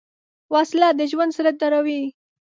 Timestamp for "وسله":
0.53-0.89